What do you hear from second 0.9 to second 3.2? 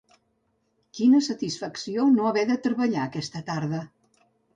Quina satisfacció no haver de treballar